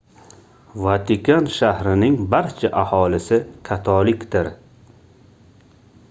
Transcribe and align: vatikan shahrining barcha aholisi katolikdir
vatikan 0.83 1.49
shahrining 1.57 2.15
barcha 2.31 2.71
aholisi 2.83 3.39
katolikdir 3.69 4.49